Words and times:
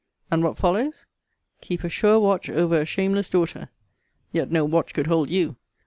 And 0.31 0.43
what 0.43 0.57
follows? 0.57 1.05
'Keep 1.61 1.83
a 1.83 1.89
sure 1.89 2.19
watch 2.19 2.49
over 2.49 2.75
a 2.79 2.87
shameless 2.87 3.29
daughter 3.29 3.69
[yet 4.31 4.49
no 4.49 4.65
watch 4.65 4.95
could 4.95 5.05
hold 5.05 5.29
you! 5.29 5.57